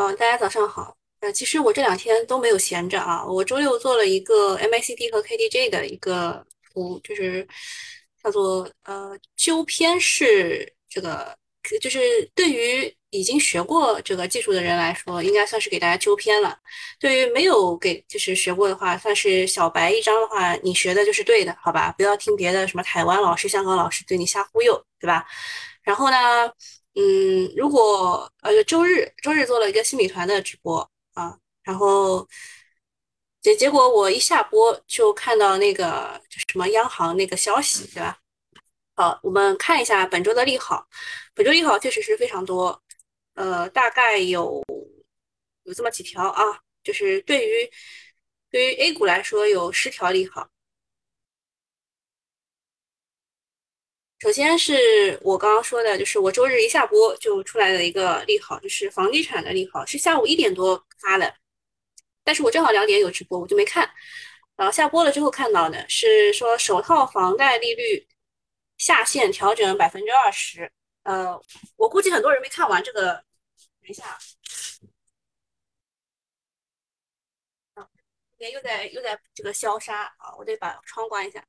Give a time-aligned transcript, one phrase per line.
[0.00, 0.96] 嗯，大家早上好。
[1.20, 3.22] 呃，其实我这两天都没有闲着啊。
[3.26, 6.42] 我周六做了一个 MACD 和 KDJ 的一个
[6.72, 7.46] 图，就是
[8.24, 11.36] 叫做呃纠偏式这个，
[11.82, 12.00] 就是
[12.34, 16.58] 对于已经学过这个技术的人来说，应该算是给大家纠偏了。
[16.98, 21.92] 对于没有给就是学过的话，算是小白一张的话，你学的就是对的，好吧？
[21.98, 25.26] 不要听别的什么台湾老师、香港老师对你瞎忽悠，对吧？
[25.82, 26.50] 然后呢？
[26.94, 30.78] 嗯，如果呃周日周日做了一个新米团的直播
[31.14, 32.28] 啊，然后
[33.40, 38.18] 结结果我一下播就看到那个什么央行那个消息，对吧？
[38.96, 40.86] 好，我们看一下本周的利好，
[41.34, 42.82] 本周利好确实是非常多，
[43.34, 44.62] 呃，大概有
[45.64, 46.42] 有这么几条啊，
[46.82, 47.70] 就是对于
[48.50, 50.48] 对于 A 股来说有十条利好。
[54.20, 61.34] 首先是我刚刚说的，就是我周日一下播就出来的一个利好，就是房地产的利好，是下午一点多发的，
[62.22, 63.90] 但是我正好两点有直播，我就没看。
[64.56, 68.06] 然后下播了之后看到的是说首套房贷利率
[68.76, 70.70] 下限调整百分之二十。
[71.04, 71.40] 呃，
[71.76, 73.14] 我估计很多人没看完这个，
[73.80, 74.18] 等一下。
[78.48, 80.32] 又在又在这个消杀啊！
[80.38, 81.44] 我得把窗关一下。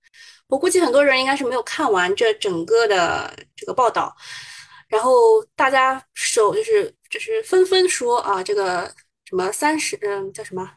[0.48, 4.14] 我估计很多人应该是没有看完这整个的这个报道，
[4.90, 10.70] 然后大家手就是就是纷纷说啊，这个什么三十嗯叫什么？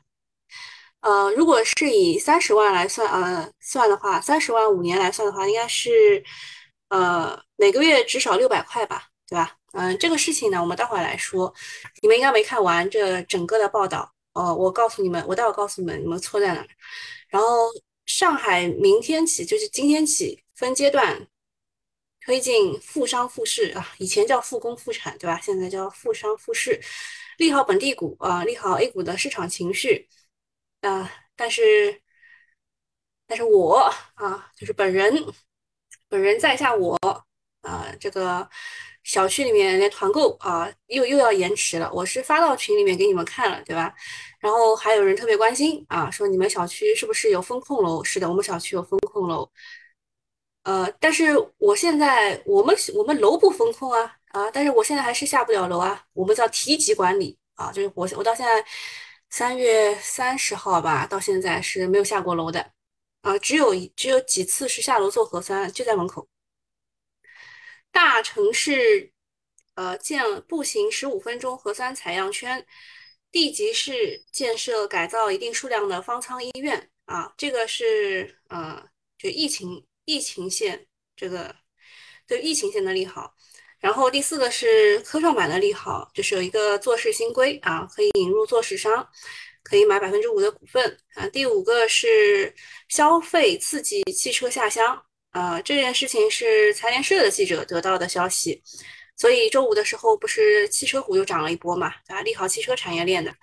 [1.00, 6.24] 呃，如果是以三十万来算呃算的话，三十万五年来算的话，应该是
[6.90, 9.56] 呃每个月至少六百块吧，对吧？
[9.72, 11.52] 嗯，这个事情呢，我们待会儿来说。
[12.00, 14.13] 你们应该没看完这整个的报道。
[14.34, 16.68] 哦，我告诉你们，我待会告诉你们，你们错在哪儿。
[17.28, 17.48] 然后
[18.04, 21.28] 上海明天起，就是今天起，分阶段
[22.20, 25.40] 推进复商复市啊，以前叫复工复产，对吧？
[25.40, 26.80] 现在叫复商复市，
[27.38, 30.08] 利好本地股啊，利好 A 股的市场情绪
[30.80, 31.10] 啊。
[31.36, 32.02] 但是，
[33.26, 33.78] 但是我
[34.14, 35.12] 啊，就是本人，
[36.08, 36.96] 本人在下我
[37.62, 38.48] 啊，这个。
[39.04, 41.90] 小区里面连团购啊，又又要延迟了。
[41.92, 43.94] 我是发到群里面给你们看了，对吧？
[44.40, 48.02] 然后还有人特别关心啊，说你们小区是不是有风控楼？
[48.02, 49.48] 是的，我们小区有风控楼。
[50.64, 56.02] 呃，但是我现在我们我们楼不风控啊啊，但是我现在还是下不了楼啊。
[56.14, 58.64] 我们叫提级管理啊，就是我我到现在
[59.28, 62.70] 三月三十号吧，到现在是没有下过楼的
[63.22, 66.26] 啊，只有只有几次是下楼做核酸，就在门口。
[67.94, 69.12] 大城市，
[69.76, 72.66] 呃，建步行十五分钟核酸采样圈，
[73.30, 78.84] 地级市建设改造一定数量的方舱医院啊，这个是呃，
[79.16, 81.54] 就疫情疫情线这个
[82.26, 83.32] 对疫情线的利好。
[83.78, 89.08] 然后第四个是科创板的利好，就是有一个做市新规啊，可以引入做市商，
[89.62, 91.28] 可以买百分之五的股份啊。
[91.28, 92.52] 第五个是
[92.88, 95.00] 消费刺激汽车下乡。
[95.34, 98.62] 呃，这件事情是财联社的记者得到的消息，
[99.16, 102.22] 所以周五的时候不是汽车股又涨了一波嘛，啊？
[102.22, 103.34] 利好汽车产业链的。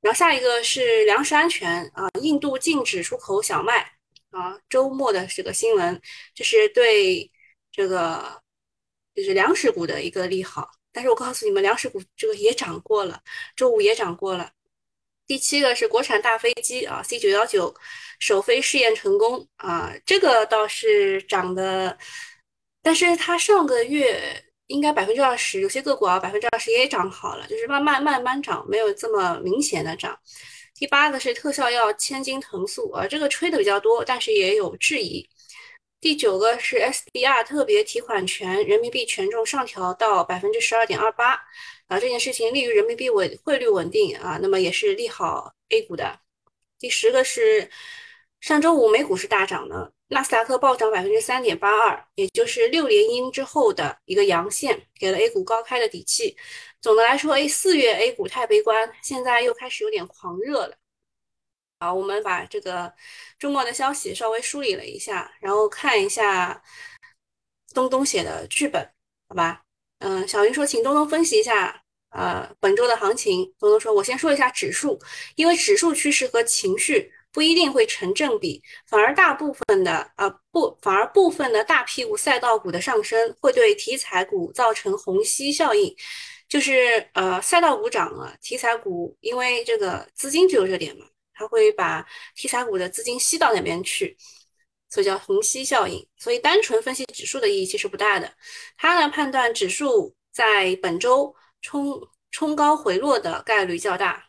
[0.00, 3.92] 然后下一个是粮食安全啊，印度禁止出口小麦
[4.30, 6.00] 啊，周末的这个新闻
[6.34, 7.30] 就是对
[7.70, 8.42] 这个
[9.14, 10.68] 就是粮食股的一个利好。
[10.92, 13.22] 但是我告诉你们，粮食股这个也涨过了，
[13.54, 14.50] 周五也涨过了。
[15.26, 17.74] 第七个是国产大飞机啊，C 九幺九
[18.18, 21.96] 首飞试验成功啊，这个倒是涨的，
[22.82, 30.18] 但是它上个月应该百分之二十，有些个股啊百分之二十也涨好了，就是慢慢慢慢涨，没有这么明显的涨。
[30.74, 35.28] 第八个是特效药千金藤素啊，这个吹的比较多，但是也有质疑。
[36.00, 41.38] 第九个是 SDR 特别提款权人民币权重上调到百分之十二点二八。
[41.86, 46.18] 啊，这件事情利于人民币稳汇率稳定啊，那么也是利好 A 股的。
[46.78, 47.70] 第十个是
[48.40, 56.36] 上周五美股是大涨的，纳斯达克暴涨百分之三点八二，也就是六连阴之后的一个阳线，给了 A 股高开的底气。
[56.80, 60.76] 总的来说，A 四月 A 股太悲观，现在又开始有点狂热了。
[61.80, 62.92] 好，我们把这个
[63.38, 66.62] 周末的消息稍微梳理了一下，然后看一下
[67.74, 68.90] 东东写的剧本，
[69.28, 69.62] 好吧？
[69.98, 71.83] 嗯，小云说，请东东分析一下，
[72.14, 73.44] 呃，本周的行情。
[73.58, 74.98] 东东说，我先说一下指数，
[75.34, 85.94] 因为指数趋势和情绪不一定会成正比，反而大部分的，呃，不，反而部分的大屁股赛道股的上升会对题材股造成虹吸效应，
[86.48, 94.16] 就是呃，赛道股涨了，题材股因为这个资金只有热点嘛，它会把题材股的资金吸到那边去。
[94.90, 98.32] 所以叫虹吸效应，所以单纯分析指数的意义其实不大的。
[98.76, 101.34] 它呢判断指数在本周
[101.64, 104.26] 冲冲高回落的概率较大。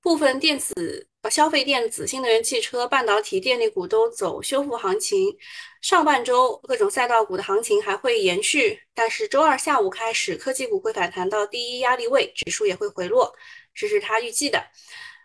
[0.00, 5.36] 部分电子、消费电子、新能源汽车、半导体、电力股都走修复行情。
[5.82, 13.34] 上半周各种赛道股的行情还会延续，但是周二下午开始，科技股会反弹到第一压力位，指数也会回落，
[13.74, 14.62] 这是他预计的。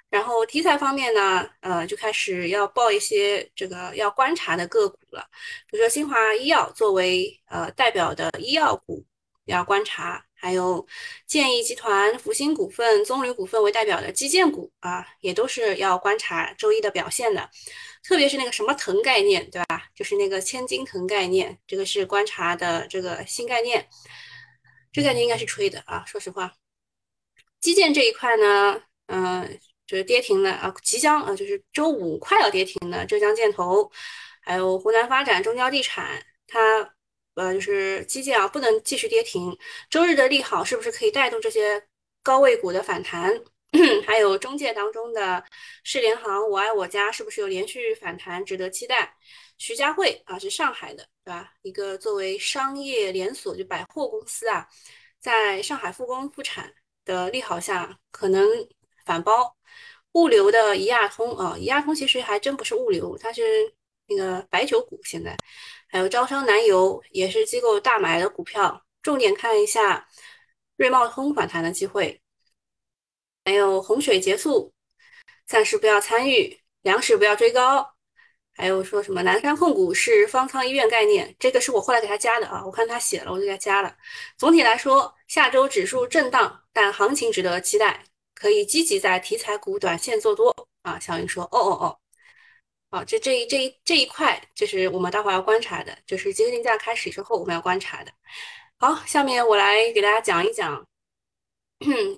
[0.10, 5.26] 然后题材方面呢，呃，就开始要报一些这个要观察的个股了，
[5.70, 9.06] 比如说新华医药作为呃代表的医药股
[9.46, 10.88] 要观察，还有
[11.28, 17.50] 建议集团、福星股份、棕榈股份为代表的基建股啊，也都是要观察周一的表现的，
[18.04, 19.84] 特别是那个什么藤概念，对吧？
[19.94, 23.88] 就是那个千金藤概念，这个是观察的这个新概念，
[24.92, 26.54] 这概念应该是吹的啊，说实话，
[27.60, 29.60] 基建这一块呢，嗯。
[29.90, 33.92] 就是跌停的啊，即将啊，就是周五快要跌停的浙江建投，
[34.40, 36.94] 还有湖南发展、中交地产，它
[37.40, 39.58] 呃就是基建啊，不能继续跌停。
[39.90, 41.82] 周日的利好是不是可以带动这些
[42.22, 43.42] 高位股的反弹？
[44.06, 45.44] 还有中介当中的
[45.84, 49.16] 世联行、我爱我家是不是有连续反弹，值得期待？
[49.58, 51.54] 徐家汇啊，是上海的，对吧？
[51.62, 54.68] 一个作为商业连锁就百货公司啊，
[55.20, 56.74] 在上海复工复产
[57.06, 58.48] 的利好下，可能
[59.06, 59.56] 反包。
[60.14, 63.72] 物流的怡亚通啊，怡亚通其实还真不是物流，它是
[64.10, 65.00] 那个白酒股。
[65.04, 65.38] 现在
[65.88, 70.08] 还有招商南油也是机构大买的股票，重点看一下
[70.78, 72.22] 瑞茂通反弹的机会。
[73.46, 74.74] 还有洪水结束，
[75.48, 77.96] 暂时不要参与，粮食不要追高。
[78.54, 83.96] 还有说什么南山控股是方舱医院概念，这个是我后来给他加的啊，我看他写了，我就给他加了。
[84.38, 88.04] 总体来说，下周指数震荡，但行情值得期待。
[88.36, 90.98] 可以积极在题材股短线做多啊！
[90.98, 92.00] 小云说：“哦哦哦，
[92.92, 98.12] 好，这这一这一这一块就是我们待会儿要观察的，就是集合竞价开始之后我们要观察的。
[98.78, 100.86] 好，下面我来给大家讲一讲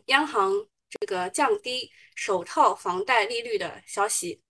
[0.05, 0.51] 央行
[0.89, 4.41] 这个降低首套房贷利率的消息。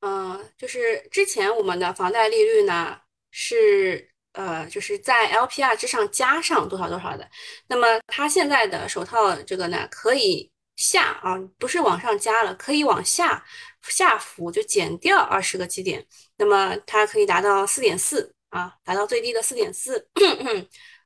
[0.00, 3.00] 嗯，就是之前我们的房贷利率呢
[3.30, 7.28] 是。”呃，就是在 LPR 之上加上多少多少的，
[7.66, 13.44] 那么它现在的首套这个呢，可以下啊，不是往上加了，可以往下
[13.82, 20.08] 下浮，就减掉二十个基点，那么它可以达到四点四啊，达到最低的四点四。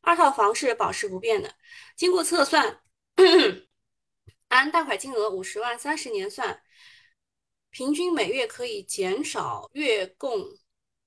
[0.00, 1.54] 二套房是保持不变的，
[1.96, 2.80] 经过测算，
[4.48, 6.62] 按贷款金额五十万三十年算，
[7.70, 10.44] 平均每月可以减少月供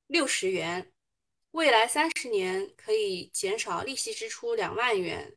[0.07, 0.91] 六十元。
[1.51, 5.35] 未来三十年可以减少利息支出两万元。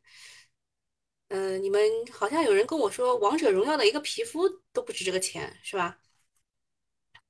[1.29, 5.97] 嗯，你们好像有人跟我说，王者荣耀的一个皮肤都不值这个钱，是吧？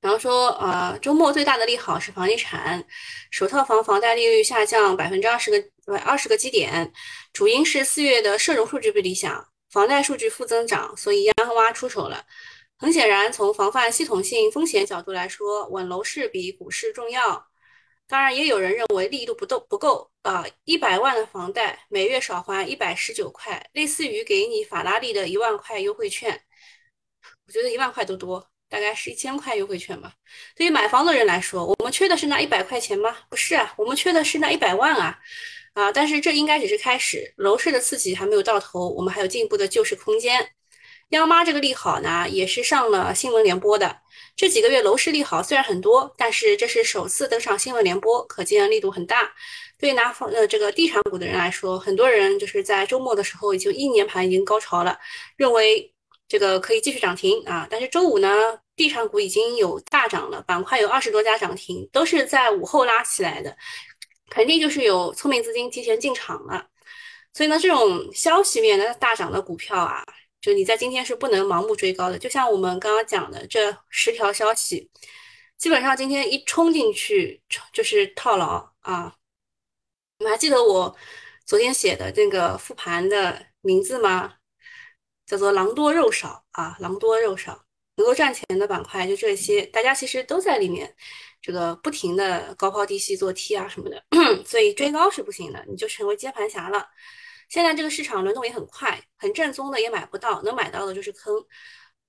[0.01, 2.85] 然后说，呃，周末最大的利好是房地产，
[3.31, 6.91] 首套房房贷利率下降百分之二十个不二十个基点，
[7.33, 12.25] 主因是四月的社融数据不理想，房贷数据负增长，所以央挖出手了。
[12.77, 17.45] 很显然，从防范系统性风险角度来说，稳楼市比股市重要。
[18.07, 20.45] 当然，也有人认为力度不够不够啊！
[20.63, 26.41] 一百万的房贷，每月少还一百十九块，类似于给你法拉利的一万块优惠券。
[27.45, 30.13] 我觉得一万块都多，大概是一千块优惠券吧。
[30.55, 33.17] 对于买房的人来说，我们缺的是那一百块钱吗？
[33.29, 35.17] 不是啊，我们缺的是那一百万啊！
[35.73, 40.51] 啊，但是这应该只是开始，楼市的刺激还没有到头，我们还有进一步的救市空间。
[41.09, 44.01] 央妈这个利好呢，也是上了新闻联播的。
[44.35, 49.31] 这几个月楼市利好虽然很多，但是这是首次登上新闻联播，可见力度很大。
[49.79, 54.99] 对拿房呃这个地产股的人来说，很多人就是在周末的时候已经一年盘已经高潮了，
[55.35, 55.91] 认为
[56.29, 57.67] 这个可以继续涨停啊。
[57.69, 58.29] 但是周五呢，
[58.77, 63.57] 地产股已经有大涨了，板块有二十多家涨停，都是在午后拉起来的，
[64.29, 66.67] 肯定就是有聪明资金提前进场了。
[67.33, 70.05] 所以呢，这种消息面的大涨的股票啊。
[70.41, 74.89] 就你在今天是不能盲目追高的，就像我们刚刚讲的这十条消息，
[75.57, 77.41] 基本上今天一冲进去
[77.73, 79.13] 就是套牢啊。
[80.19, 80.95] 你们还记得我
[81.45, 84.38] 昨天写的那个复盘的名字吗？
[85.29, 87.63] 叫做“狼多肉少”啊，“狼多肉少”
[87.97, 90.91] 能够赚钱的板块就这些，大家其实都在里面，
[91.39, 94.03] 这个不停的高抛低吸做 T 啊什么的，
[94.43, 96.87] 所以追高是不行的，你就成为接盘侠了。
[97.47, 101.45] 现在这个市场轮动也很快，很正宗的也买不到，能买到的就是坑。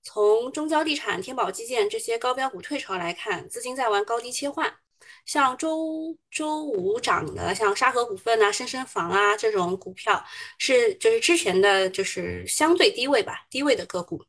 [0.02, 4.79] 从中交地产、天宝基建这些高标股退潮来看，资金在玩高低切换。
[5.26, 10.24] 像周周五涨的，像沙河股份啊、深深房啊这种股票，
[10.58, 14.24] 是就是之前的就是相对低位吧，低位的个股。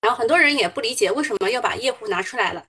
[0.00, 2.64] 然后很多人也不理解为什么要把业户拿出来了，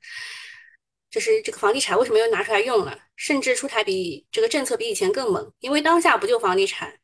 [1.12, 6.97] 就是这个房地产为什么又拿出来用了，甚至出台比这个政策比以前更猛，因为当下不就房地产。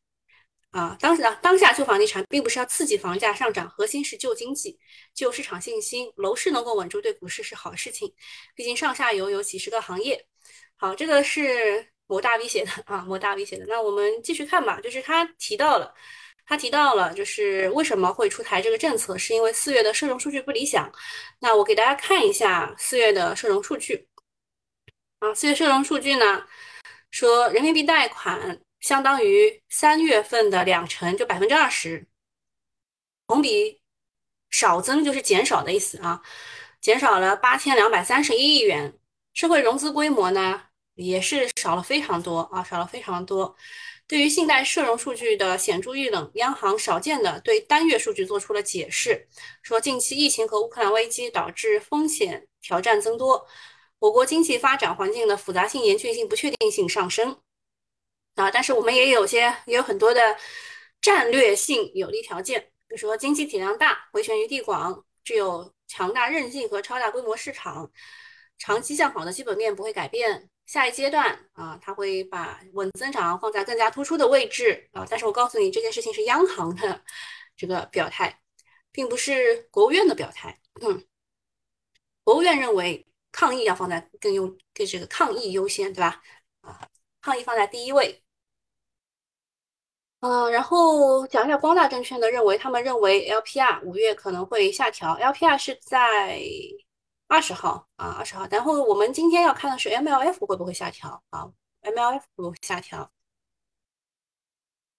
[0.74, 4.76] 啊，当时啊，当下救房地产并不是要刺激房价上涨，核心是救经济、
[5.14, 6.12] 救市场信心。
[6.16, 8.12] 楼市能够稳住，对股市是好事情。
[8.56, 10.26] 毕竟上下游有几十个行业。
[10.74, 13.64] 好，这个是某大 V 写的啊，某大 V 写的。
[13.68, 15.94] 那我们继续看吧，就是他提到了，
[16.44, 20.90] 他提到了，就是为什么会出台这个政策，是因为四月的社融数据不理想。
[21.38, 24.08] 那我给大家看一下四月的社融数据。
[25.20, 26.44] 啊，四月社融数据呢，
[27.12, 28.60] 说人民币贷款。
[28.84, 32.06] 相当于三月份的两成，就百分之二十，
[33.26, 33.80] 同比
[34.50, 36.20] 少增就是减少的意思啊，
[36.82, 38.98] 减少了八千两百三十一亿元。
[39.32, 40.64] 社会融资规模呢
[40.96, 43.56] 也是少了非常多啊，少了非常多。
[44.06, 49.26] 对于信贷社融数据的显著遇冷，央行少见的对单月数据做出了解释，
[49.62, 53.46] 说近期疫情和乌克兰危机导致风险挑战增多，
[53.98, 57.40] 我国经济发展环境的复杂性、严峻性、不确定性上升。
[58.34, 60.36] 啊，但是我们也有些也有很多的
[61.00, 67.90] 战略性有利条件，比如说经济体量大、回旋余地广、具有强大韧性和超大规模市场，
[68.58, 70.50] 长期向好的基本面不会改变。
[70.66, 75.06] 下一阶段啊，它会把稳增长放在更加突出的位置啊。
[75.08, 77.04] 但是我告诉你，这件事情是央行的
[77.54, 78.40] 这个表态，
[78.90, 80.58] 并不是国务院的表态。
[80.80, 81.04] 嗯，
[82.24, 86.22] 国务院认为抗疫要放在更优，更这个抗疫优先，对吧？
[86.62, 86.88] 啊，
[87.20, 88.23] 抗疫放在第一位。
[90.24, 96.40] 嗯，然后讲一下光大证券的认为，他们认为 LPR 五月可能会下调，LPR 是在
[97.28, 98.48] 二十号啊，二十号。
[98.50, 101.46] 然后我们今天要看的是 MLF 会不会下调啊
[101.82, 103.10] ？MLF 会不会下调？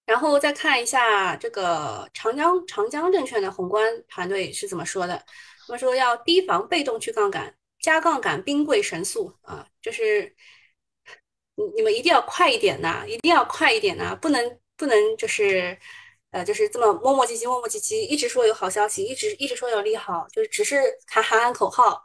[0.06, 5.18] 然后再看一下这个长江长江证券的宏观团队是怎么说的？
[5.66, 10.36] 他们说要提防被动去杠杆，加杠杆兵贵神速啊，就是
[11.56, 14.60] 你你们一定要快一点呐，一定要快一点呐，不能。
[14.78, 15.78] 不能就是，
[16.32, 22.04] 呃，就是这么磨磨唧唧、磨磨唧唧，一直说有好消息，一直一直说有利好，就是只是喊喊喊口号，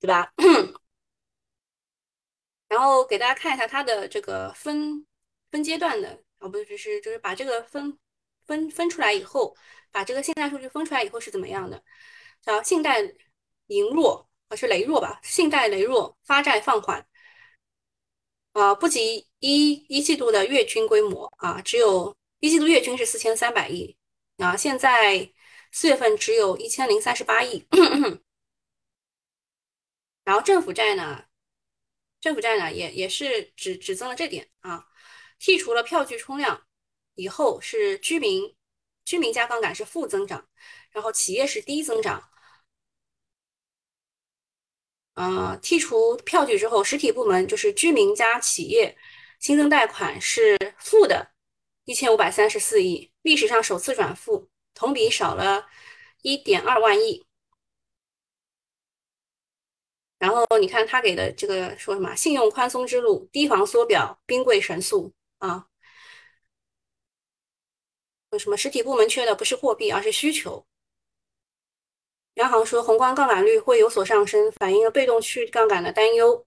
[0.00, 0.32] 对吧？
[2.68, 5.04] 然后给大家看一下它的这个分
[5.50, 7.98] 分阶段的，啊，不是，就是就是把这个分
[8.46, 9.56] 分分出来以后，
[9.90, 11.82] 把这个信贷数据分出来以后是怎么样的？
[12.42, 13.02] 叫信贷
[13.66, 15.20] 盈弱，啊是羸弱吧？
[15.22, 17.06] 信贷羸弱，发债放缓。
[18.52, 23.96] 啊，不及一一季度的月均规模啊，只有一季度月均是四千三百亿
[24.38, 25.32] 啊，现在
[25.70, 27.66] 四月份只有一千零三十八亿。
[30.24, 31.24] 然后政府债呢，
[32.20, 34.86] 政府债呢也也是只只增了这点啊，
[35.40, 36.66] 剔除了票据冲量
[37.14, 38.54] 以后是居民
[39.04, 40.48] 居民加杠杆是负增长，
[40.90, 42.29] 然后企业是低增长。
[45.20, 48.96] 呃，剔除票据之后，实体部门就是居民加企业
[49.38, 51.32] 新增贷款是负的，
[51.84, 55.66] 一千五百三十四亿，历史上首次转负，同比少了
[56.22, 57.26] 一点二万亿。
[60.18, 62.14] 然后你看他给的这个说什么？
[62.14, 65.66] 信用宽松之路，提防缩表，兵贵神速啊！
[68.30, 70.66] 为什么实体部门缺的不是货币，而是需求？
[72.40, 76.44] 央行说，宏观杠杆率会有所上升，反映了被动去杠杆的担忧。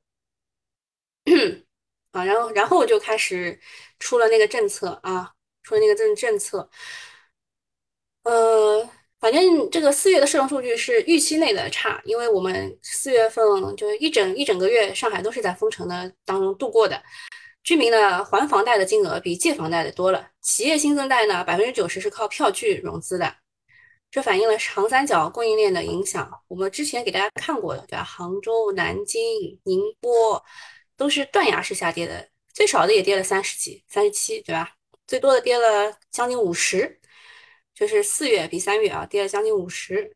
[2.12, 3.60] 啊，然后，然后我就开始
[4.00, 5.32] 出了那个政策啊，
[5.64, 6.68] 出了那个政政策。
[8.24, 13.46] 呃，反正这个四月的社融数据是预期内的差，因为我们四月份
[13.76, 17.02] 就是一整一整个月，上海都是在封城的当中度过的。
[17.64, 23.43] 居民的还房贷的金额比借房贷的多了，企业新增贷呢，百分之九十是靠票据融资的。
[24.14, 26.32] 这反映了长三角供应链的影响。
[26.48, 28.04] 我们之前给大家看过的，对吧？
[28.04, 30.46] 杭州、南京、宁波
[30.96, 34.76] 都是断崖式下跌的，最少的也跌了三十几、三十七，对吧？
[35.08, 37.02] 最多的跌了将近五十，
[37.74, 40.16] 就是四月比三月啊，跌了将近五十。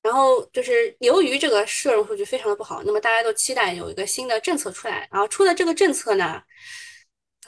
[0.00, 5.06] 然后就是由于这个社融数据非常的不好，那么大家都期待有一个新的政策出来。
[5.12, 6.42] 然后出的这个政策呢，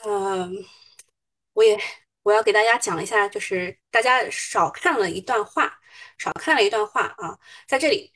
[0.05, 0.63] 嗯，
[1.53, 1.79] 我也。
[2.23, 5.77] 我要给大家讲一下，就是大家少看了一段话，
[6.17, 7.37] 少看了一段话啊，
[7.67, 8.11] 在这里。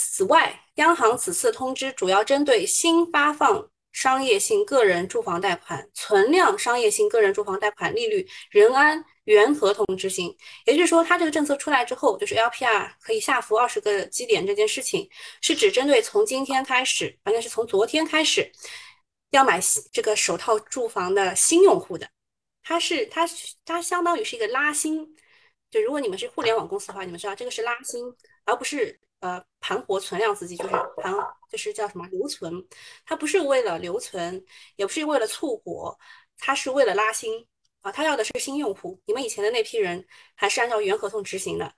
[0.00, 10.32] 此外，央行此次通知主要针对新发放商业性个人住房贷款存量商业性个人住房贷款利率仍按原合同执行。
[10.66, 15.10] 也就是说，它这个政策出来之后，就是 LPR 可以下浮二十个基点这件事情，
[15.40, 18.52] 是只针对从今天开始，应该是从昨天开始
[19.30, 19.60] 要买
[19.92, 22.08] 这个首套住房的新用户的。
[22.68, 23.26] 它是它
[23.64, 25.16] 它相当于是一个拉新，
[25.70, 28.04] 就如果你们是互联网公司的话，你们知道这个是拉新，
[28.44, 31.14] 而不是呃盘活存量资金，就是盘
[31.50, 32.52] 就是叫什么留存，
[33.06, 34.44] 它不是为了留存，
[34.76, 35.98] 也不是为了促活，
[36.36, 37.46] 他是为了拉新
[37.80, 39.00] 啊，他要的是新用户。
[39.06, 41.74] 你们以前的那批人还是按照原合同执行的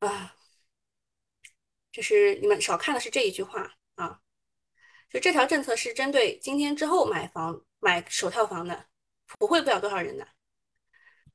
[0.00, 0.34] 啊，
[1.92, 4.18] 就是你们少看的是这一句话啊。
[5.10, 8.86] 就这条政策是针对今天之后买房买首套房的，
[9.26, 10.26] 普惠不了多少人的。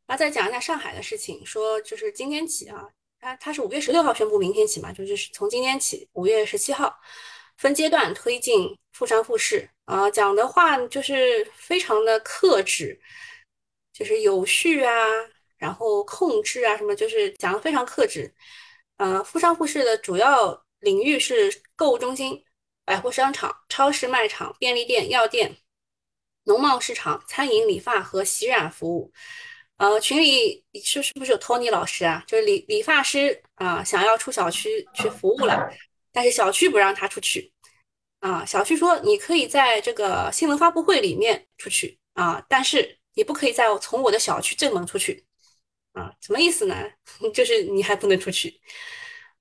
[0.07, 2.85] 然后再讲一下上海的事情，说就是今天起啊，
[3.19, 6.93] 它它是五月十六号宣布，明天起嘛，就是从今天起，五月十七号
[7.57, 12.99] 分阶段推进复商复市啊，讲的话就是非常的克制，
[13.93, 14.93] 就是有序啊，
[15.57, 18.33] 然后控制啊什么，就是讲的非常克制。
[18.97, 22.43] 呃，复商复市的主要领域是购物中心、
[22.83, 25.55] 百货商场、超市卖场、便利店、药店、
[26.43, 29.11] 农贸市场、餐饮、理发和洗染服务。
[29.77, 32.23] 呃，群里是是不是有托尼老师啊？
[32.27, 35.69] 就是理理发师啊，想要出小区去服务了，
[36.11, 37.51] 但是小区不让他出去
[38.19, 38.45] 啊。
[38.45, 45.25] 小区说你可以在这个新闻发布会里面出去啊，但是你不可以在从我的小区正门出去
[45.93, 46.13] 啊。
[46.21, 46.75] 什么意思呢？
[47.33, 48.61] 就是你还不能出去。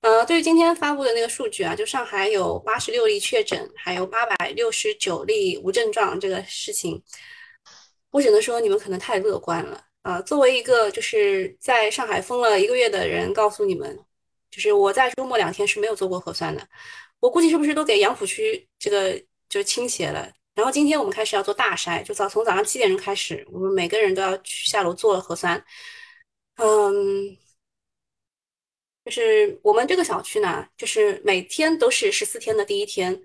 [0.01, 7.01] 呃，对于今天发布的那个数据啊，就上海有八十六例确诊，还有八百六十九例无症状这个事情，
[8.09, 9.83] 我只能说你们可能太乐观了。
[10.01, 13.99] 啊，作为一个就是在上海封了一个月的人，告诉你们，
[14.49, 16.67] 就是我在周末两天是没有做过核酸的。
[17.19, 20.27] 我估计是不是都给杨浦区这个就倾斜了？
[20.55, 25.63] 然后今天我们开始要做大筛，就早从早上七点钟开始，我们每个人都要去下楼做核酸。
[26.55, 27.37] 嗯，
[29.05, 33.21] 就是我们这个小区呢，就是每天都是十四天的第一天，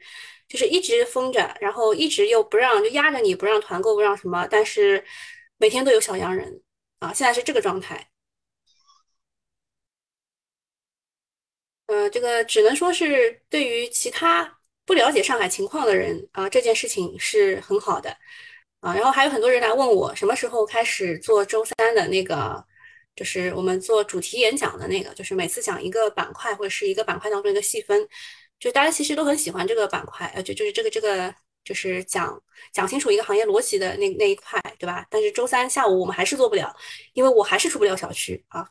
[0.49, 5.05] 就是一直封着，然后一直又不让，就压着你不让团购，不让什么，但是
[5.59, 6.63] 每天都有小阳人。
[6.99, 8.11] 啊，现在是这个状态。
[11.87, 18.17] 呃，这个只能说是对于其他不了解上海情况的人啊，这件事情是很好的
[18.81, 18.95] 啊。
[18.95, 22.65] 然后还有很多人来问我，什么时候开始做周三的那个，
[23.17, 28.07] 就是我们做主题演讲的那个，就是每次讲一个板块或者是一个板块当中一个细分，
[28.61, 31.35] 就大家其实都很喜欢这个板块，呃，就就是这个这个。
[31.67, 32.41] 就是讲
[32.73, 35.05] 讲清楚一个行业逻辑的那那一块，对吧？
[35.11, 36.73] 但是周三下午我们还是做不了，
[37.13, 38.71] 因为我还是出不了小区啊。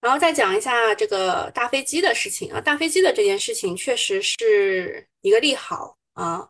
[0.00, 6.48] 然后再讲一下这个大飞机的事情啊，大飞机的这件事情确实是一个利好啊。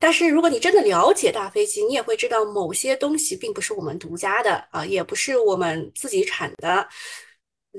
[0.00, 6.88] 但是如果你真的了解大飞机，你也会知道某些东西并不是我们独家的啊，也不是我们自己产的，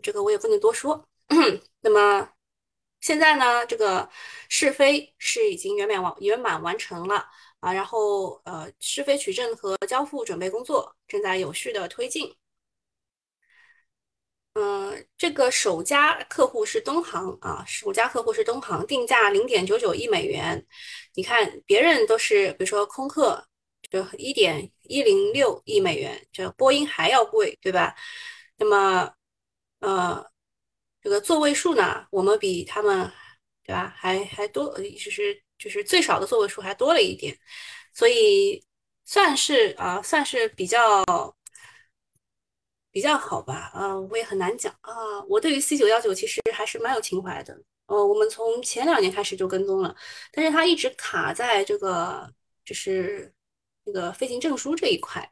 [0.01, 1.05] 这个我也不能多说。
[1.81, 2.29] 那么。
[3.01, 4.07] 现在呢，这个
[4.47, 7.25] 试飞是已经圆满完圆满完成了
[7.59, 12.31] 啊，然后呃，试飞取证和交付准备工作正在有序的推进。
[14.53, 20.65] 嗯，这个首家客户是东航啊，首家客户是东航，定价零点九九亿美元。
[21.15, 23.45] 你看别人都是，比如说空客
[23.89, 27.95] 就一点一零六亿美元，这波音还要贵，对吧？
[28.57, 29.13] 那么
[29.79, 30.25] 呃。
[31.03, 33.11] 这个座位数呢，我们比他们，
[33.63, 33.91] 对吧？
[33.97, 37.35] 还还多，就是就是最少的座位数还多了一点，
[37.91, 38.63] 所以
[39.03, 41.03] 算是啊，算是比较
[42.91, 43.71] 比较好吧。
[43.73, 44.93] 啊，我也很难讲啊。
[45.27, 47.57] 我对于 C 九幺九其实还是蛮有情怀的。
[47.87, 49.95] 呃，我们从前两年开始就跟踪了，
[50.31, 52.31] 但是它一直卡在这个
[52.63, 53.33] 就是
[53.85, 55.29] 那个飞行证书这一块。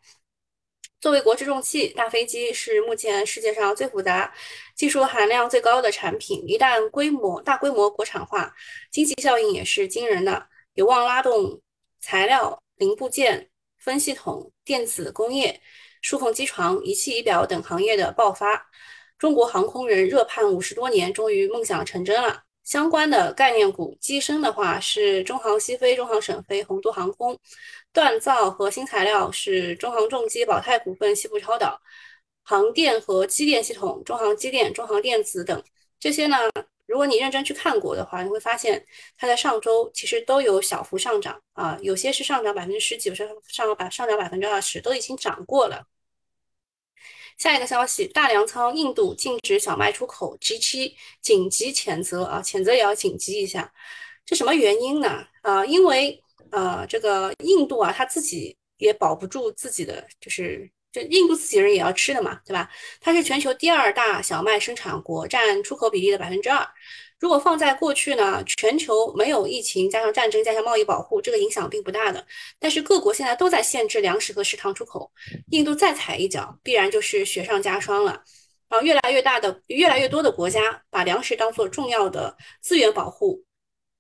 [1.00, 4.34] 作为国之重器，大飞机是目前世界上最复杂、
[4.76, 6.43] 技术含量最高的产品。
[6.45, 8.54] 一旦规模大规模国产化，
[8.91, 11.62] 经济效应也是惊人的，有望拉动
[12.02, 15.62] 材料、零部件、分系统、电子工业、
[16.02, 18.68] 数控机床、仪器仪表等行业的爆发。
[19.18, 22.44] 中国航空人热盼五十多年，终于梦想成真了。
[22.64, 27.38] 相关的概念股，机身的话是中航西飞、中航沈飞、宏都航空。
[27.94, 31.80] 锻造和新材料是中航重机、宝泰股份、西部超导；
[32.44, 35.64] 航电和机电系统，中航机电、中航电子等
[36.00, 36.38] 这些呢，
[36.89, 38.84] 如果你认真去看过的话，你会发现
[39.17, 45.86] 它在上周其实都有小幅上涨啊，有些是上涨百分之十几，有些上个百上涨百分之二十，都已经涨过了。
[47.38, 53.71] 下一个消息，大粮仓印度禁止小麦出口，G7 紧急谴责啊，谴责也要紧急一下，
[54.25, 55.25] 这什么原因呢？
[55.43, 56.21] 啊，因为。
[56.52, 62.69] 呃，这个印度啊，他自己也保不住自己的，就是就印度自己人也要吃的嘛，对吧？
[62.99, 66.67] 它是全球第二大小麦生产国，占出口比例的百分之二。
[67.19, 72.25] 如果放在过去呢，全球没有疫情，加上战争，加上贸易保护，这个影响并不大的。
[72.58, 75.12] 但是各国现在都在限制粮食和食糖出口，
[75.52, 78.23] 印度再踩一脚，必然就是雪上加霜了。
[78.69, 83.43] 啊，越来越大的、越来越多的国家把粮食当做重要的资源保护，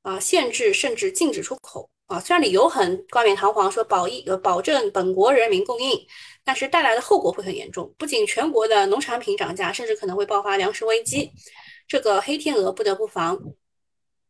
[0.03, 1.89] 啊，限制甚至禁止出口。
[2.09, 5.95] 啊，虽然理由很冠冕堂皇，说保一呃保证本国人民供应，
[6.43, 11.31] 但是带来的后果会很严重，不仅全国的农产品涨价，甚至可能会爆发粮食危机。
[11.87, 13.39] 这个黑天鹅不得不防。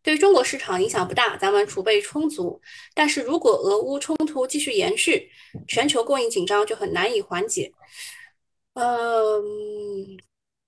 [0.02, 2.62] 对中国市场影响不大，咱们储备充足。
[2.94, 5.30] 但是如果俄乌冲突继续延续，
[5.68, 7.72] 全球供应紧张就很难以缓解。
[8.74, 10.18] 嗯，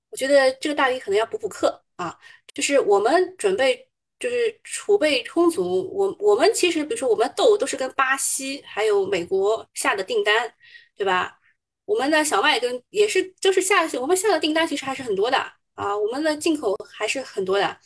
[0.09, 2.17] 我觉得这个大礼可能要补补课啊，
[2.53, 3.87] 就是我们准备
[4.21, 5.89] 就是储备充足。
[5.93, 10.53] 我我们其实比如说我们豆都是跟巴西还有美国下的订单，
[10.95, 11.37] 对吧？
[11.85, 15.37] 我们的小麦跟也是就是下我们下的订单其实还是很多的
[15.73, 17.77] 啊，我们的进口还是很多的。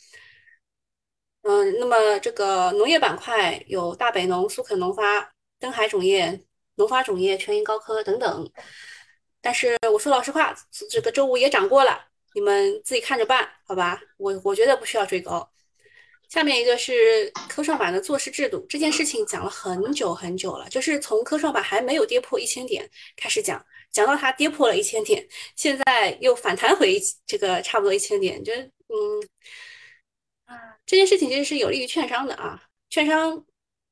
[1.42, 6.44] 嗯，那么这个农业板块有大北农、苏肯农发、登海种业、
[6.76, 8.50] 农发种业、全银高科等等。
[9.40, 10.54] 但是我说老实话，
[10.90, 14.00] 这个周五也涨过了，你们自己看着办，好吧？
[14.18, 15.48] 我我觉得不需要追高。
[16.28, 29.28] 下面一个是科创板的做市制度，这件事情讲了很久很久了，就是从科创板还没有跌破一千点开始讲，讲到它跌破了一千点，现在又反弹回这个差不多一千点，就嗯。
[30.46, 30.54] 啊，
[30.86, 33.44] 这件事情其实是有利于券商的啊，券商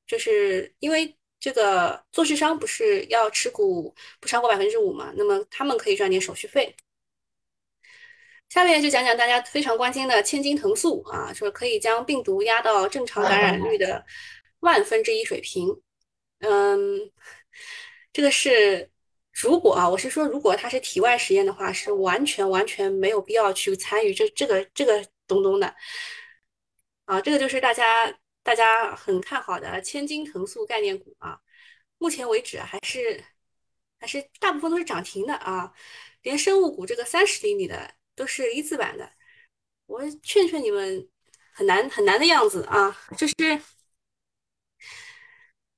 [0.07, 6.73] 就是因为这个做市商不是要持股不超过百分之五嘛，那么他们可以赚点手续费。
[8.55, 14.07] 下面就讲讲大家非常关心的千金藤素啊，说可以将病毒压到正常感染率的
[14.61, 15.69] 万分之一水平。
[16.39, 17.11] 嗯，
[18.13, 18.89] 这个是
[19.33, 25.75] 如果啊，我是说如果它是体外实验的话，是完全完全没有必要去参与这这个这个东东的。
[27.07, 31.41] 啊，这个就是大家大家很看好的千金藤素概念股啊，
[31.99, 33.21] 目前为止还是
[33.99, 35.73] 还是大部分都是涨停的啊，
[36.23, 39.11] 连生物股这个三十厘米的都是一字板的，
[39.87, 41.09] 我劝劝你们，
[41.53, 43.35] 很难很难的样子啊，就是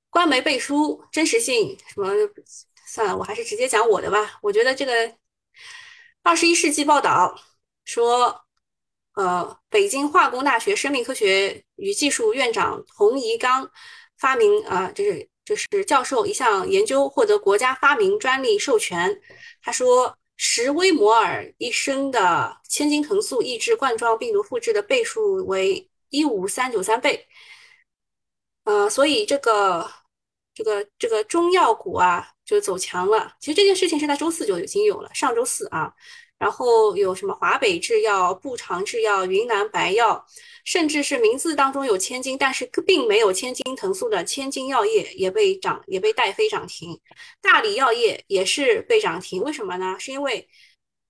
[0.09, 2.11] 官媒背书真实性什么，
[2.87, 5.17] 算了，我还是直接讲我的吧，我觉得这个
[6.23, 7.39] 二十一世纪报道
[7.85, 8.43] 说。
[9.17, 13.67] 呃，北京化工大学生命科学与技术院长洪怡刚
[14.19, 19.19] 发明啊，就是就是教授一项研究获得国家发明专利授权。
[19.59, 27.27] 他说，十微摩尔一升的千金藤素抑制冠状病毒复制的倍数为一五三九三倍。
[28.63, 29.89] 呃，所以这个
[30.53, 33.35] 这个这个中药股啊就走强了。
[33.39, 35.93] 其实这件事情是在周四就已经有了，上周四啊。
[36.39, 40.23] 然后有什么华北制药、步长制药、云南白药，
[40.63, 46.99] 甚至是名字当中有千金，但是并没有千金藤素的千金药业也被涨，也被带飞涨停。
[47.41, 49.95] 大理药业也是被涨停，为什么呢？
[49.97, 50.47] 是因为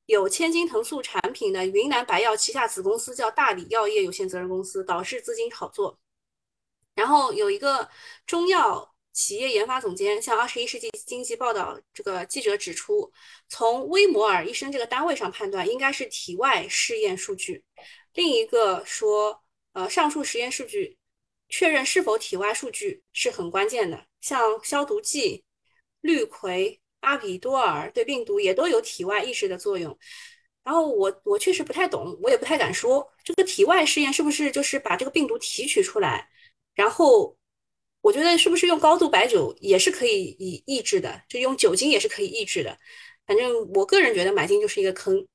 [0.05, 5.99] 有千金藤素产品的云南白药旗下子公司叫大理药业有限责任公司导致资金炒作。
[6.95, 7.89] 然后有一个
[8.25, 8.93] 中药。
[9.17, 13.11] 企业研发总监向《二十一世纪经济报道》这个记者指出，
[13.49, 17.63] 从微摩尔医生这个单位上判断，应该是体外试验数据。
[18.13, 19.41] 另一个说，
[19.73, 20.99] 呃，上述实验数据
[21.49, 24.05] 确认是否体外数据是很关键的。
[24.21, 25.43] 像消毒剂、
[26.01, 29.97] 氯喹、阿比多尔对病毒也都有体外抑制的作用。
[30.63, 36.29] 然后我我确实不太懂，我也不太敢说这个体外试验是不是就是把这个病毒提取出来，
[36.75, 37.35] 然后。
[38.01, 42.77] 我觉得是不是用高度白酒也是可以以抑制的，就用酒精也是可以抑制的。
[43.25, 45.27] 反正我个人觉得买进就是一个坑。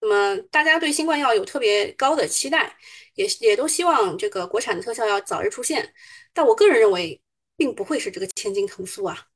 [0.00, 2.76] 那么大家对新冠药有特别高的期待，
[3.14, 5.94] 也也都希望这个国产的特效药早日出现。
[6.32, 7.20] 但我个人认为，
[7.56, 9.26] 并不会是这个千金藤素啊。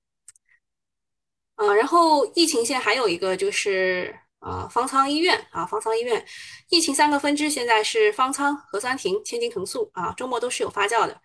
[1.55, 6.25] 啊，然后疫情现在还有一个就是啊方舱医院啊方舱医院，
[6.69, 11.21] 疫情三个分支现在是方舱、核酸亭、千金藤素啊，周末都是有发酵的。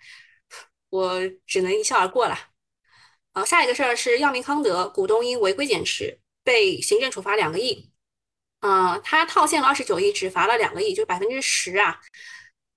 [0.94, 2.38] 我只能一笑而过了。
[3.32, 7.92] 啊，下一个事儿是药明康德股东因违规减持被行政处罚两个亿。
[8.60, 12.00] 啊，他套现了二十九亿，只罚了两个亿，就百分之十啊，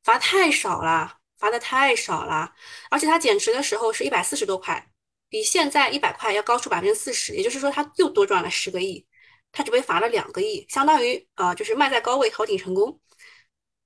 [0.03, 2.55] 罚太少了，罚的太少了。
[2.91, 4.91] 而且他减持的时候是一百四十多块，
[5.29, 9.07] 比现在一百块要高出百分之四十，也就是说他又多赚了十个亿。
[9.53, 12.99] 他只被罚了两个亿，相当于啊，就是卖在高位逃顶成功，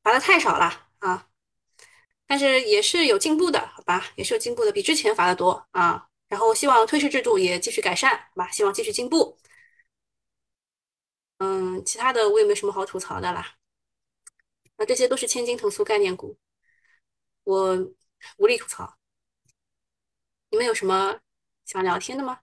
[0.05, 1.27] 罚的太少了啊。
[2.31, 6.09] 但是也是有进步的，好吧，也是有进步的，比之前罚的多啊。
[6.29, 9.37] 然后希望退市制度也继续改善，好吧，希望继续进步。
[11.39, 13.57] 嗯，其他的我也没什么好吐槽的啦。
[14.77, 16.39] 那这些都是千金藤素概念股，
[17.43, 17.77] 我
[18.39, 18.97] 无力吐槽。
[20.51, 21.19] 你们有什么
[21.65, 22.43] 想聊天的吗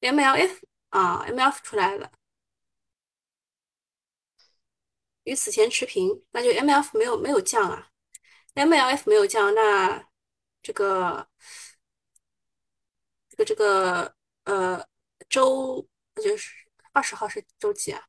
[0.00, 2.12] ？MLF 啊，MLF 出来了。
[5.24, 7.88] 与此前持平，那就 M F 没有没有降啊。
[8.54, 10.06] MLF 没有降，那
[10.62, 11.26] 这个
[13.28, 14.86] 这个这个呃
[15.28, 15.84] 周
[16.22, 16.52] 就是
[16.92, 18.06] 二十号是周几啊？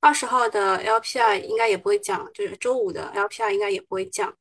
[0.00, 4.36] 二十号的 LPR 应该也不会降，就是周五的 LPR 应该也不会降。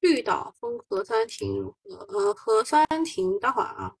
[0.00, 1.70] 绿岛风核酸亭，
[2.08, 3.94] 呃，核酸亭，待会儿啊。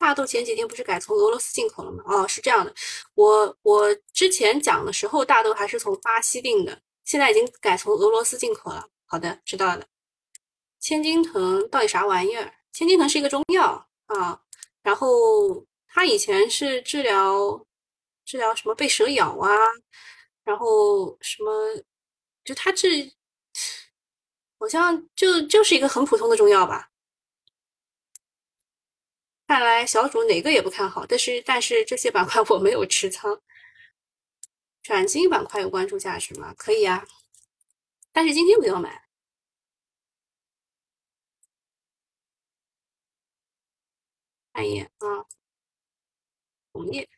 [0.00, 2.02] 大豆前几天不是改从俄罗斯进口了吗？
[2.06, 2.74] 哦，是这样的，
[3.14, 8.88] 我我之前讲的时候，大豆还是从巴西订的，现在已经改从俄罗斯进口了。
[9.04, 9.84] 好的，知道了。
[10.80, 12.50] 千金藤到底啥玩意儿？
[12.72, 14.40] 千金藤是一个中药啊，
[14.82, 17.62] 然后它以前是治疗
[18.24, 19.50] 治疗什么被蛇咬啊，
[20.44, 21.52] 然后什么
[22.42, 23.12] 就它治，
[24.58, 26.89] 好像就就是一个很普通的中药吧。
[29.50, 33.42] 看来小主哪个也不看好，但是但是这些板块我没有持仓。
[34.80, 36.54] 转基因板块有关注价值吗？
[36.56, 37.04] 可以啊，
[38.12, 39.08] 但是今天不要买。
[44.52, 45.26] 看一眼啊，
[46.72, 47.08] 红叶，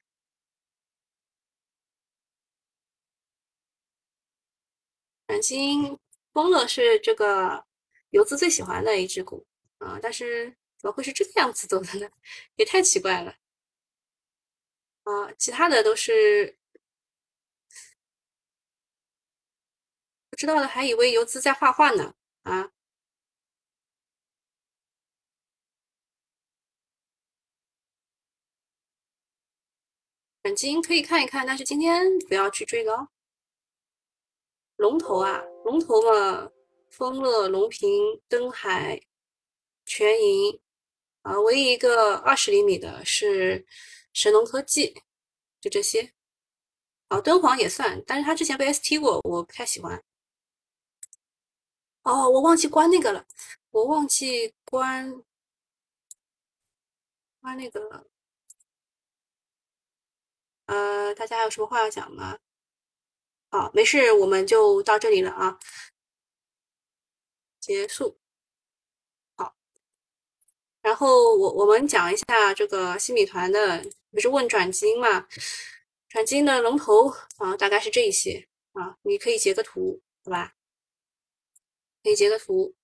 [5.27, 5.99] 转基因，
[6.33, 7.66] 丰乐是这个
[8.09, 10.57] 游资最喜欢的一只股啊，但是。
[10.83, 12.11] 怎么会是这个样子走的呢？
[12.57, 13.37] 也太奇怪了
[15.05, 15.33] 啊！
[15.38, 16.59] 其他的都是
[20.29, 22.73] 不知道的，还以为游资在画画呢啊！
[30.42, 33.09] 本金可以看一看，但是今天不要去追高。
[34.77, 36.51] 龙头啊，龙头嘛，
[36.90, 39.01] 丰乐、龙平、登海、
[39.85, 40.61] 全银。
[41.22, 43.66] 啊，唯一一个二十厘米的是
[44.12, 45.02] 神农科技，
[45.61, 46.12] 就这些。
[47.08, 50.02] 啊，敦煌也算，但是它之前被 ST 过，我不太喜欢。
[52.02, 53.26] 哦，我忘记关那个了，
[53.70, 55.22] 我忘记关
[57.40, 58.06] 关那个。
[60.66, 62.38] 呃，大家还有什么话要讲吗？
[63.50, 65.58] 好，没事，我们就到这里了啊，
[67.61, 68.21] 结束。
[70.83, 75.27] 然后我我们讲一下这个新米团的，不是问转基因嘛？
[76.09, 80.53] 转基因的龙头啊，大概是这一些啊，你可以截个图，好吧？
[82.03, 82.75] 可以截个图。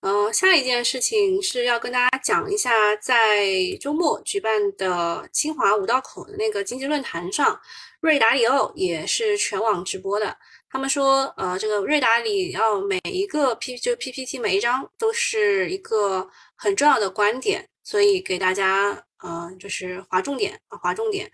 [0.00, 3.48] 嗯，下一件事情是要跟大家讲一下，在
[3.80, 7.58] 周末举办的清华五道口的那个经济论坛上，
[8.00, 10.36] 瑞达里奥也是全网直播的。
[10.68, 16.28] 他们说，呃，这个瑞达里奥每一个 P 就 PPT 每一张都是一个
[16.64, 21.30] 很重要的观点，所以给大家，呃，就是划重点啊，划重点，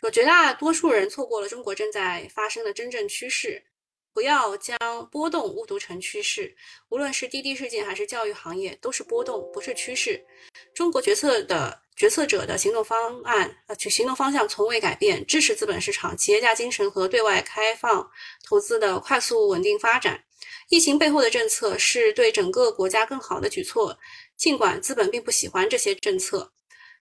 [0.00, 3.64] 说绝大多数人错过了中国正在发生的真正趋势。
[4.14, 4.76] 不要将
[5.10, 6.54] 波动误读成趋势，
[6.88, 10.24] 无论是滴滴事件还是教育行业，都是波动，不是趋势。
[10.72, 18.08] 中国决策的决策者的行动方案，呃，行动方向从未改变，支持资本市场、企业家精神和对外开放
[18.44, 20.24] 投资的快速稳定发展。
[20.68, 23.96] 疫情背后的政策是对整个国家更好的举措，
[24.38, 26.52] 尽管资本并不喜欢这些政策。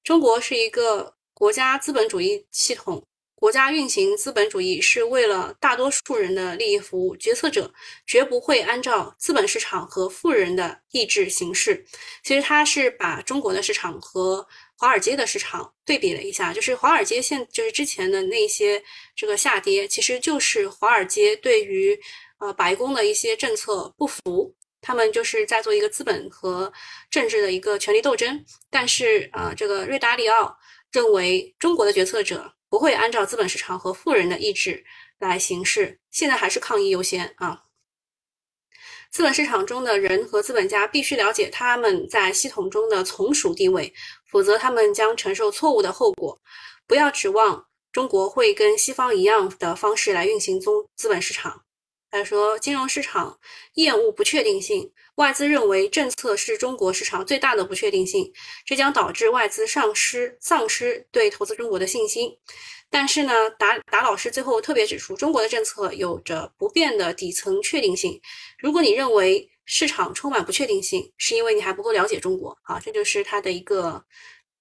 [0.04, 3.02] 中国是一个国家资本主义系统。
[3.40, 7.72] 国家运行资本主义是为了大多数人的利益服务，决策者
[8.08, 11.86] 绝不会按照资本市场和富人的意志行事。
[12.24, 14.44] 其实他是把中国的市场和
[14.76, 18.84] 华尔街的市场对比了一下，就是华尔街现就是之前的那些
[19.16, 21.96] 这个下跌，其实就是华尔街对于
[22.40, 24.56] 呃白宫的一些政策不服，
[24.88, 26.72] 他们就是在做一个资本和
[27.12, 28.44] 政治的一个权力斗争。
[28.70, 30.58] 但是啊，这个瑞达利奥
[30.92, 32.54] 认为中国的决策者。
[32.70, 34.84] 不会按照资本市场和富人的意志
[35.20, 37.64] 来行事，现在还是抗议优先啊！
[39.10, 43.94] 资本市场中的人和资本家必须了解他们在系统中的从属地位，
[44.30, 46.38] 否则他们将承受错误的后果。
[46.86, 51.64] 不要指望中国会跟西方一样的方式来运行中资本市场。
[52.10, 53.40] 他说，金融市场
[53.76, 54.92] 厌恶不确定性。
[55.16, 58.32] 外资认为政策是中国市场最大的不确定性，
[58.66, 62.32] 这将导致外资丧失丧失对投资中国的信心。
[62.90, 68.22] 但是呢，达达老师最后特别指出，中国的政策有着不变的底层确定性。
[68.60, 72.80] 如果你认为市场充满不确定性，是因为你还不够了解中国啊！
[72.80, 74.02] 这就是他的一个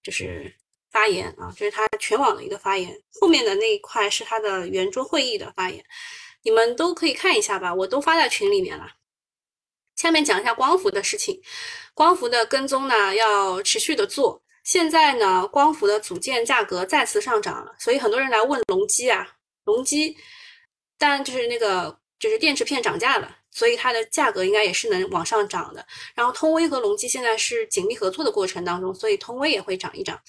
[0.03, 0.53] 就是
[0.91, 2.99] 发言啊，这是他全网的一个发言。
[3.21, 5.85] 后面的那一块是他的圆桌会议的发言，
[6.47, 8.87] 你们都可以看一下吧，我都发在群里面了。
[9.97, 11.43] 下面讲一下光伏的事情，
[11.93, 14.41] 光伏的跟踪呢要持续的做。
[14.63, 19.27] 现在呢，光伏的组件价格再次上涨了，所以很多人来问隆基啊，
[19.65, 20.17] 隆基
[20.97, 25.85] 但就是那个就是电池片涨价了，所以它的价格应该也是能往上涨的。
[26.15, 30.21] 然后通威和隆基现在是紧密合作的过程当中，所以通威也会涨一涨。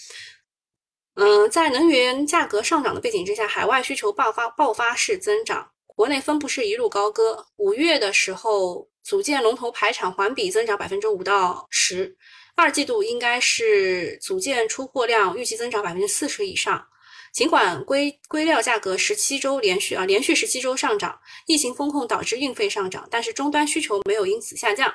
[1.14, 7.44] 嗯，在能源价格上涨的背景之下，海外需求爆发爆发式增长，国内分布式一路高歌。
[7.56, 12.16] 五月的时候，组件龙头排产环比增长百分之五到十，
[12.56, 16.88] 二季度应该是组件出货量预计增长百分之四十以上。
[17.34, 24.94] 尽管硅硅料价格十七周连续啊连续十七周上涨，疫情风控导致运费上涨，但是终端需求没有因此下降，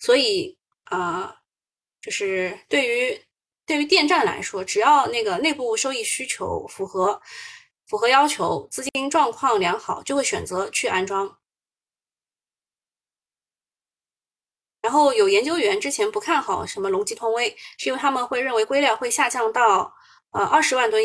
[0.00, 1.32] 所以啊，
[2.02, 3.22] 就是对于。
[3.66, 7.22] 对于电站来说，只要那个内部收益需求符合
[7.90, 11.36] 符合要求，资金状况良好，就会选择去安装。
[14.80, 19.92] 然后有研究员之前不看好什么隆基通威，是因为他们会认为硅料会下降到
[20.30, 21.02] 呃二十万吨。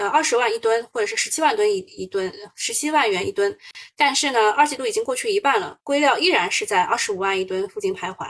[0.00, 3.54] 呃，二十万一吨，或者是十七万吨一一吨，十七万元一吨。
[3.94, 8.26] 但是呢，二季度已经过去一半了，硅料依然是在二十五万一吨附近徘徊。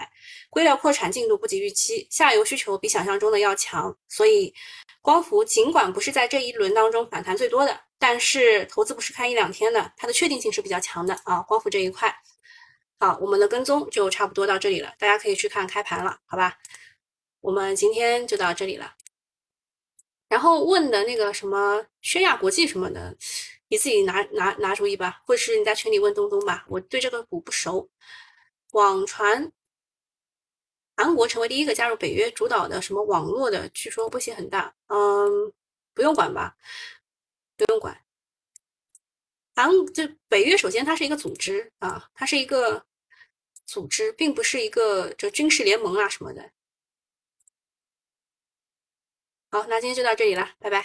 [0.50, 4.52] 硅料扩产进度不及预期，下游需求比想象中的要强，所以
[5.00, 11.40] 光伏尽管不是在这一轮当中反弹最多的，但是投资不是看一两天的，它的确定性是比较强的啊。
[11.42, 12.12] 光伏这一块，
[12.98, 16.58] 好，我们的跟踪就差不多到这里了，大家可以去看开盘了，好吧？
[17.40, 18.94] 我们今天就到这里了。
[20.30, 23.16] 然后问的那个什么宣亚国际什么的，
[23.66, 27.90] 你自己拿拿拿主意吧，或者是你在群里问东东吧，我对这个股不熟。
[28.70, 29.50] 网传
[30.96, 35.52] 韩国成为第一个加入北约主导的什么网络的，据说波胁很大，嗯，
[35.94, 36.56] 不用管吧，
[37.56, 38.00] 不用管。
[39.56, 42.86] 韩这北约首先它是一个组织啊，它是一个
[43.66, 46.52] 组织，并不是一个这军事联盟啊什么的。
[49.50, 50.82] 好，那今天就到这里了，拜拜。